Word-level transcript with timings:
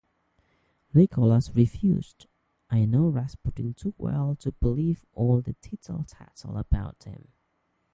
Nicholas 0.95 1.51
refused; 1.53 2.25
I 2.71 2.85
know 2.85 3.07
Rasputin 3.09 3.75
too 3.75 3.93
well 3.99 4.35
to 4.37 4.51
believe 4.53 5.05
all 5.13 5.41
the 5.41 5.53
tittle-tattle 5.61 6.57
about 6.57 7.03
him. 7.03 7.27